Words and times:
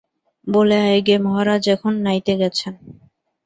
বলে 0.47 0.77
আয় 0.81 1.01
গে, 1.07 1.15
মহারাজ 1.17 1.63
এখন 1.75 1.93
নাইতে 2.05 2.33
গেছেন। 2.41 2.73